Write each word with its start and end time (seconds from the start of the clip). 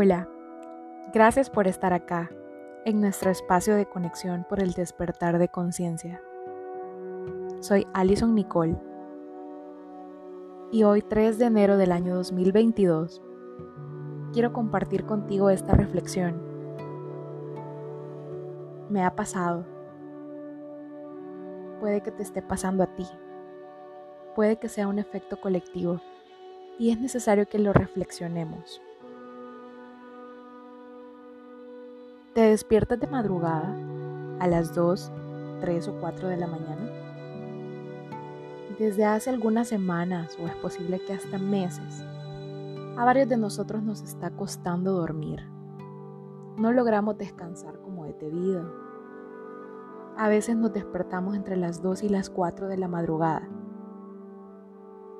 Hola, 0.00 0.28
gracias 1.12 1.50
por 1.50 1.66
estar 1.66 1.92
acá, 1.92 2.30
en 2.84 3.00
nuestro 3.00 3.32
espacio 3.32 3.74
de 3.74 3.84
conexión 3.84 4.46
por 4.48 4.62
el 4.62 4.72
despertar 4.74 5.40
de 5.40 5.48
conciencia. 5.48 6.22
Soy 7.58 7.84
Alison 7.94 8.32
Nicole 8.32 8.76
y 10.70 10.84
hoy 10.84 11.02
3 11.02 11.40
de 11.40 11.46
enero 11.46 11.76
del 11.76 11.90
año 11.90 12.14
2022 12.14 13.20
quiero 14.32 14.52
compartir 14.52 15.04
contigo 15.04 15.50
esta 15.50 15.72
reflexión. 15.72 16.40
Me 18.90 19.04
ha 19.04 19.16
pasado. 19.16 19.66
Puede 21.80 22.02
que 22.02 22.12
te 22.12 22.22
esté 22.22 22.40
pasando 22.40 22.84
a 22.84 22.94
ti. 22.94 23.08
Puede 24.36 24.60
que 24.60 24.68
sea 24.68 24.86
un 24.86 25.00
efecto 25.00 25.40
colectivo 25.40 26.00
y 26.78 26.92
es 26.92 27.00
necesario 27.00 27.48
que 27.48 27.58
lo 27.58 27.72
reflexionemos. 27.72 28.80
Despiertas 32.50 33.00
de 33.00 33.06
madrugada 33.06 33.76
a 34.40 34.46
las 34.46 34.74
2, 34.74 35.12
3 35.60 35.88
o 35.88 36.00
4 36.00 36.28
de 36.28 36.36
la 36.36 36.46
mañana? 36.46 36.90
Desde 38.78 39.04
hace 39.04 39.30
algunas 39.30 39.68
semanas 39.68 40.36
o 40.40 40.46
es 40.46 40.54
posible 40.56 41.00
que 41.00 41.12
hasta 41.12 41.38
meses, 41.38 42.04
a 42.96 43.04
varios 43.04 43.28
de 43.28 43.36
nosotros 43.36 43.82
nos 43.82 44.02
está 44.02 44.30
costando 44.30 44.92
dormir. 44.92 45.44
No 46.56 46.72
logramos 46.72 47.16
descansar 47.16 47.80
como 47.80 48.06
es 48.06 48.18
debido. 48.18 48.72
A 50.16 50.28
veces 50.28 50.56
nos 50.56 50.72
despertamos 50.72 51.36
entre 51.36 51.56
las 51.56 51.80
2 51.82 52.02
y 52.02 52.08
las 52.08 52.30
4 52.30 52.68
de 52.68 52.76
la 52.76 52.88
madrugada. 52.88 53.48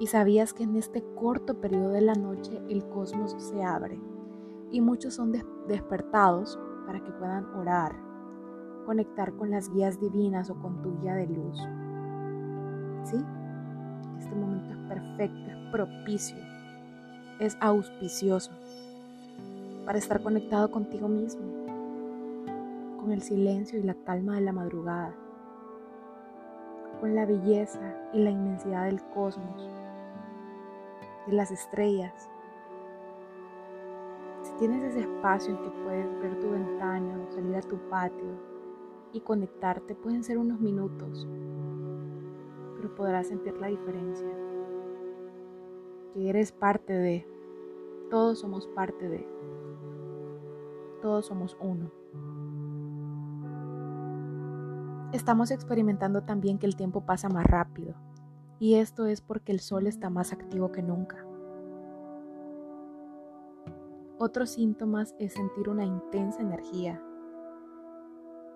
¿Y 0.00 0.08
sabías 0.08 0.52
que 0.52 0.64
en 0.64 0.76
este 0.76 1.04
corto 1.14 1.60
periodo 1.60 1.90
de 1.90 2.00
la 2.00 2.14
noche 2.14 2.62
el 2.68 2.88
cosmos 2.88 3.36
se 3.38 3.62
abre 3.62 4.00
y 4.70 4.80
muchos 4.80 5.14
son 5.14 5.32
despertados 5.66 6.58
para 6.88 7.04
que 7.04 7.12
puedan 7.12 7.44
orar, 7.54 7.94
conectar 8.86 9.34
con 9.34 9.50
las 9.50 9.70
guías 9.70 10.00
divinas 10.00 10.48
o 10.48 10.54
con 10.54 10.80
tu 10.80 10.98
guía 11.02 11.14
de 11.16 11.26
luz. 11.26 11.58
¿Sí? 13.04 13.22
Este 14.18 14.34
momento 14.34 14.72
es 14.72 14.78
perfecto, 14.88 15.50
es 15.50 15.70
propicio, 15.70 16.38
es 17.40 17.58
auspicioso 17.60 18.50
para 19.84 19.98
estar 19.98 20.22
conectado 20.22 20.70
contigo 20.70 21.08
mismo, 21.08 21.42
con 22.98 23.12
el 23.12 23.20
silencio 23.20 23.78
y 23.78 23.82
la 23.82 23.94
calma 24.06 24.36
de 24.36 24.40
la 24.40 24.52
madrugada, 24.52 25.14
con 27.00 27.14
la 27.14 27.26
belleza 27.26 27.80
y 28.14 28.20
la 28.20 28.30
inmensidad 28.30 28.86
del 28.86 29.02
cosmos, 29.10 29.68
de 31.26 31.34
las 31.34 31.50
estrellas, 31.50 32.30
tienes 34.58 34.82
ese 34.82 35.00
espacio 35.00 35.54
en 35.54 35.62
que 35.62 35.70
puedes 35.84 36.20
ver 36.20 36.38
tu 36.40 36.50
ventana 36.50 37.26
salir 37.30 37.54
a 37.56 37.62
tu 37.62 37.78
patio 37.88 38.36
y 39.12 39.20
conectarte, 39.20 39.94
pueden 39.94 40.24
ser 40.24 40.36
unos 40.36 40.60
minutos, 40.60 41.26
pero 42.76 42.94
podrás 42.94 43.28
sentir 43.28 43.56
la 43.58 43.68
diferencia. 43.68 44.28
Que 46.12 46.28
eres 46.28 46.52
parte 46.52 46.92
de, 46.92 47.26
todos 48.10 48.40
somos 48.40 48.66
parte 48.68 49.08
de, 49.08 49.26
todos 51.00 51.26
somos 51.26 51.56
uno. 51.60 51.90
Estamos 55.12 55.50
experimentando 55.50 56.22
también 56.22 56.58
que 56.58 56.66
el 56.66 56.76
tiempo 56.76 57.06
pasa 57.06 57.28
más 57.28 57.46
rápido, 57.46 57.94
y 58.58 58.74
esto 58.74 59.06
es 59.06 59.20
porque 59.20 59.52
el 59.52 59.60
sol 59.60 59.86
está 59.86 60.10
más 60.10 60.32
activo 60.32 60.72
que 60.72 60.82
nunca. 60.82 61.27
Otros 64.20 64.50
síntomas 64.50 65.14
es 65.20 65.34
sentir 65.34 65.68
una 65.68 65.84
intensa 65.84 66.42
energía. 66.42 67.00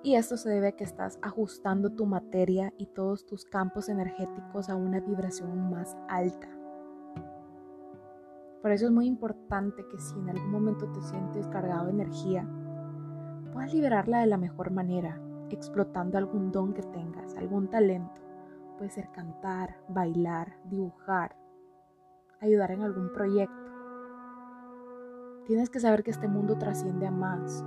Y 0.02 0.16
esto 0.16 0.36
se 0.36 0.50
debe 0.50 0.68
a 0.68 0.72
que 0.72 0.82
estás 0.82 1.20
ajustando 1.22 1.90
tu 1.90 2.04
materia 2.04 2.74
y 2.78 2.86
todos 2.86 3.26
tus 3.26 3.44
campos 3.44 3.88
energéticos 3.88 4.68
a 4.68 4.74
una 4.74 4.98
vibración 4.98 5.70
más 5.70 5.96
alta. 6.08 6.48
Por 8.60 8.72
eso 8.72 8.86
es 8.86 8.90
muy 8.90 9.06
importante 9.06 9.86
que 9.88 9.98
si 9.98 10.18
en 10.18 10.30
algún 10.30 10.50
momento 10.50 10.90
te 10.90 11.00
sientes 11.00 11.46
cargado 11.46 11.84
de 11.84 11.92
energía, 11.92 12.44
puedas 13.52 13.72
liberarla 13.72 14.18
de 14.18 14.26
la 14.26 14.38
mejor 14.38 14.72
manera, 14.72 15.20
explotando 15.48 16.18
algún 16.18 16.50
don 16.50 16.74
que 16.74 16.82
tengas, 16.82 17.36
algún 17.36 17.68
talento. 17.68 18.20
Puede 18.78 18.90
ser 18.90 19.12
cantar, 19.12 19.76
bailar, 19.88 20.56
dibujar, 20.64 21.36
ayudar 22.40 22.72
en 22.72 22.82
algún 22.82 23.12
proyecto 23.12 23.61
Tienes 25.46 25.70
que 25.70 25.80
saber 25.80 26.04
que 26.04 26.12
este 26.12 26.28
mundo 26.28 26.56
trasciende 26.56 27.06
a 27.06 27.10
más. 27.10 27.64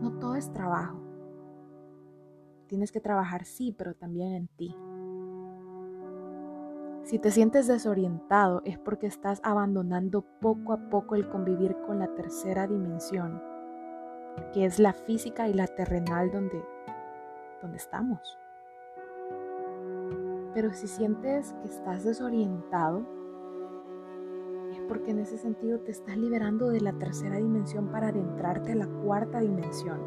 No 0.00 0.18
todo 0.18 0.34
es 0.34 0.50
trabajo. 0.52 0.98
Tienes 2.68 2.90
que 2.90 3.00
trabajar 3.00 3.44
sí, 3.44 3.74
pero 3.76 3.94
también 3.94 4.32
en 4.32 4.48
ti. 4.48 4.74
Si 7.04 7.18
te 7.18 7.30
sientes 7.30 7.66
desorientado 7.66 8.62
es 8.64 8.78
porque 8.78 9.06
estás 9.06 9.40
abandonando 9.44 10.24
poco 10.40 10.72
a 10.72 10.88
poco 10.88 11.16
el 11.16 11.28
convivir 11.28 11.76
con 11.86 11.98
la 11.98 12.14
tercera 12.14 12.66
dimensión, 12.66 13.42
que 14.54 14.64
es 14.64 14.78
la 14.78 14.94
física 14.94 15.48
y 15.48 15.52
la 15.52 15.66
terrenal 15.66 16.30
donde, 16.30 16.64
donde 17.60 17.76
estamos. 17.76 18.38
Pero 20.54 20.72
si 20.72 20.86
sientes 20.86 21.52
que 21.60 21.68
estás 21.68 22.04
desorientado, 22.04 23.04
porque 24.88 25.10
en 25.10 25.20
ese 25.20 25.38
sentido 25.38 25.80
te 25.80 25.90
estás 25.90 26.16
liberando 26.16 26.68
de 26.68 26.80
la 26.80 26.92
tercera 26.92 27.36
dimensión 27.36 27.88
para 27.88 28.08
adentrarte 28.08 28.72
a 28.72 28.76
la 28.76 28.86
cuarta 28.86 29.40
dimensión, 29.40 30.00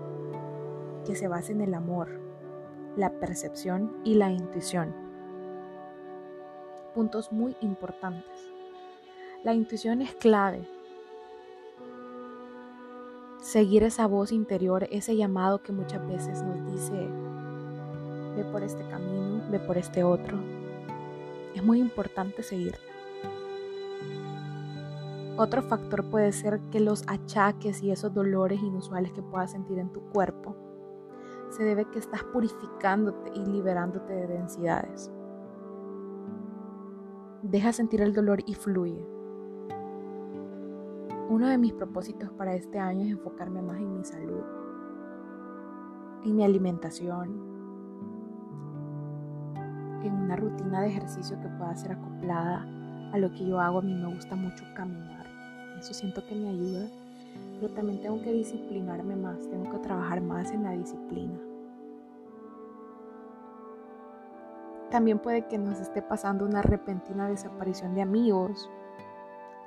que 1.06 1.16
se 1.16 1.28
basa 1.28 1.52
en 1.52 1.62
el 1.62 1.74
amor, 1.74 2.10
la 2.96 3.12
percepción 3.20 3.98
y 4.04 4.16
la 4.16 4.32
intuición. 4.32 4.94
Puntos 6.94 7.32
muy 7.32 7.56
importantes. 7.62 8.52
La 9.44 9.54
intuición 9.54 10.02
es 10.02 10.16
clave. 10.16 10.68
Seguir 13.42 13.84
esa 13.84 14.08
voz 14.08 14.32
interior, 14.32 14.88
ese 14.90 15.16
llamado 15.16 15.62
que 15.62 15.72
muchas 15.72 16.08
veces 16.08 16.42
nos 16.42 16.66
dice, 16.72 17.08
ve 18.36 18.44
por 18.52 18.64
este 18.64 18.84
camino, 18.88 19.44
ve 19.52 19.60
por 19.60 19.78
este 19.78 20.04
otro. 20.04 20.38
Es 21.54 21.64
muy 21.64 21.80
importante 21.80 22.42
seguirla. 22.42 22.95
Otro 25.38 25.62
factor 25.62 26.10
puede 26.10 26.32
ser 26.32 26.62
que 26.72 26.80
los 26.80 27.04
achaques 27.08 27.84
y 27.84 27.92
esos 27.92 28.14
dolores 28.14 28.62
inusuales 28.62 29.12
que 29.12 29.22
puedas 29.22 29.52
sentir 29.52 29.80
en 29.80 29.92
tu 29.92 30.00
cuerpo 30.12 30.56
se 31.50 31.64
debe 31.66 31.84
que 31.86 32.00
estás 32.00 32.24
purificándote 32.24 33.32
y 33.36 33.46
liberándote 33.46 34.14
de 34.14 34.28
densidades. 34.28 35.12
Deja 37.42 37.74
sentir 37.74 38.02
el 38.02 38.14
dolor 38.14 38.44
y 38.46 38.54
fluye. 38.54 39.06
Uno 41.30 41.50
de 41.50 41.58
mis 41.58 41.74
propósitos 41.74 42.32
para 42.32 42.56
este 42.56 42.80
año 42.80 43.04
es 43.04 43.12
enfocarme 43.12 43.62
más 43.62 43.78
en 43.78 43.94
mi 43.94 44.06
salud, 44.06 44.44
en 46.24 46.36
mi 46.36 46.46
alimentación, 46.46 47.30
en 50.02 50.14
una 50.14 50.38
rutina 50.38 50.82
de 50.82 50.88
ejercicio 50.88 51.38
que 51.42 51.50
pueda 51.50 51.76
ser 51.76 51.92
acoplada 51.92 52.66
a 53.12 53.18
lo 53.18 53.30
que 53.32 53.46
yo 53.46 53.60
hago. 53.60 53.80
A 53.80 53.82
mí 53.82 53.94
me 53.94 54.14
gusta 54.14 54.36
mucho 54.36 54.64
caminar 54.76 55.25
eso 55.80 55.94
siento 55.94 56.26
que 56.26 56.36
me 56.36 56.50
ayuda, 56.50 56.88
pero 57.60 57.74
también 57.74 58.02
tengo 58.02 58.22
que 58.22 58.32
disciplinarme 58.32 59.16
más, 59.16 59.40
tengo 59.50 59.72
que 59.72 59.80
trabajar 59.80 60.22
más 60.22 60.52
en 60.52 60.64
la 60.64 60.72
disciplina. 60.72 61.40
También 64.92 65.20
puede 65.20 65.48
que 65.48 65.58
nos 65.58 65.80
esté 65.80 66.02
pasando 66.02 66.46
una 66.46 66.62
repentina 66.62 67.28
desaparición 67.28 67.96
de 67.96 68.02
amigos, 68.02 68.70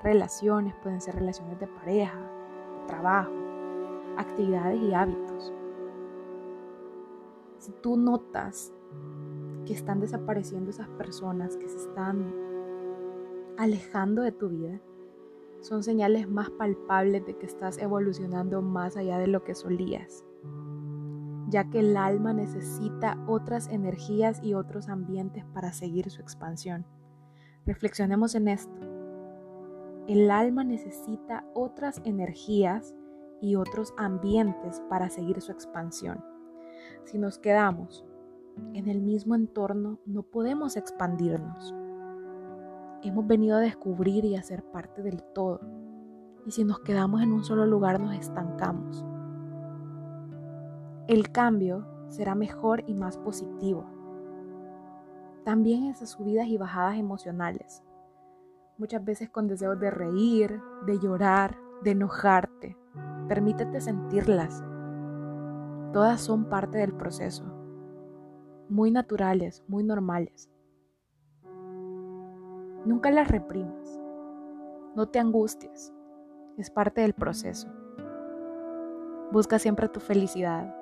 relaciones, 0.03 0.75
pueden 0.83 1.01
ser 1.01 1.17
relaciones 1.17 1.59
de 1.59 1.67
pareja, 1.67 2.19
trabajo, 2.87 3.33
actividades 4.17 4.81
y 4.81 4.95
hábitos. 4.95 5.53
Si 7.59 7.73
tú 7.73 7.97
notas 7.97 8.73
que 9.67 9.73
están 9.73 10.01
desapareciendo 10.01 10.71
esas 10.71 10.89
personas, 10.89 11.57
que 11.57 11.69
se 11.69 11.77
están 11.77 12.33
alejando 13.59 14.23
de 14.23 14.33
tu 14.33 14.49
vida, 14.49 14.81
son 15.61 15.83
señales 15.83 16.29
más 16.29 16.51
palpables 16.51 17.27
de 17.27 17.37
que 17.37 17.47
estás 17.47 17.79
evolucionando 17.79 18.63
más 18.63 18.97
allá 18.97 19.19
de 19.19 19.27
lo 19.27 19.45
que 19.45 19.55
solías, 19.55 20.25
ya 21.49 21.69
que 21.71 21.81
el 21.81 21.97
alma 21.97 22.33
necesita 22.33 23.19
otras 23.27 23.69
energías 23.69 24.43
y 24.43 24.55
otros 24.55 24.89
ambientes 24.89 25.45
para 25.53 25.73
seguir 25.73 26.11
su 26.11 26.21
expansión. 26.21 26.87
Reflexionemos 27.67 28.35
en 28.35 28.49
esto. 28.49 28.81
El 30.07 30.31
alma 30.31 30.65
necesita 30.65 31.45
otras 31.55 32.01
energías 32.05 32.95
y 33.41 33.57
otros 33.57 33.93
ambientes 33.97 34.83
para 34.89 35.11
seguir 35.11 35.41
su 35.43 35.53
expansión. 35.53 36.25
Si 37.05 37.19
nos 37.19 37.39
quedamos 37.39 38.05
en 38.73 38.89
el 38.89 39.03
mismo 39.03 39.35
entorno, 39.35 39.99
no 40.07 40.23
podemos 40.23 40.77
expandirnos 40.77 41.75
hemos 43.03 43.27
venido 43.27 43.57
a 43.57 43.61
descubrir 43.61 44.25
y 44.25 44.37
a 44.37 44.43
ser 44.43 44.63
parte 44.65 45.03
del 45.03 45.23
todo. 45.35 45.61
Y 46.47 46.51
si 46.51 46.65
nos 46.65 46.81
quedamos 46.81 47.23
en 47.23 47.33
un 47.33 47.45
solo 47.45 47.67
lugar 47.67 48.01
nos 48.01 48.15
estancamos. 48.15 49.05
El 51.07 51.31
cambio 51.31 51.87
será 52.09 52.35
mejor 52.35 52.85
y 52.87 52.95
más 52.95 53.19
positivo. 53.19 53.87
También 55.45 55.85
esas 55.85 56.11
subidas 56.11 56.47
y 56.49 56.59
bajadas 56.59 56.99
emocionales. 56.99 57.83
Muchas 58.77 59.05
veces 59.05 59.31
con 59.31 59.49
deseos 59.49 59.79
de 59.81 59.91
reír, 59.91 60.61
de 60.87 60.99
llorar, 60.99 61.57
de 61.83 61.93
enojarte. 61.93 62.77
Permítete 63.29 63.81
sentirlas. 63.81 64.63
Todas 65.93 66.21
son 66.21 66.45
parte 66.45 66.79
del 66.79 66.93
proceso. 66.93 67.45
Muy 68.69 68.91
naturales, 68.91 69.65
muy 69.69 69.85
normales. 69.85 70.51
Nunca 72.89 73.11
las 73.11 73.29
reprimas. 73.29 74.01
No 74.97 75.07
te 75.11 75.19
angusties. 75.19 75.93
Es 76.57 76.71
parte 76.71 77.03
del 77.03 77.13
proceso. 77.13 77.69
Busca 79.31 79.59
siempre 79.59 79.91
tu 79.91 80.01
felicidad 80.01 80.75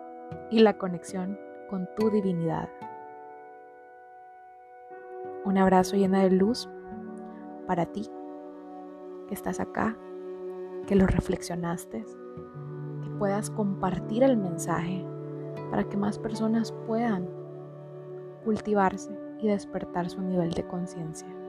y 0.53 0.61
la 0.61 0.79
conexión 0.79 1.37
con 1.69 1.88
tu 1.97 2.11
divinidad. 2.11 2.69
Un 5.44 5.58
abrazo 5.58 5.97
lleno 5.97 6.20
de 6.20 6.31
luz 6.31 6.70
para 7.67 7.87
ti, 7.87 8.09
que 9.26 9.35
estás 9.35 9.59
acá, 9.59 9.99
que 10.87 10.94
lo 10.94 11.09
reflexionaste, 11.09 12.05
que 13.02 13.11
puedas 13.19 13.50
compartir 13.50 14.23
el 14.23 14.37
mensaje 14.37 15.05
para 15.73 15.82
que 15.82 15.97
más 15.97 16.20
personas 16.20 16.70
puedan 16.87 17.29
cultivarse 18.44 19.11
y 19.41 19.49
despertar 19.49 20.09
su 20.09 20.23
nivel 20.23 20.52
de 20.52 20.69
conciencia. 20.69 21.45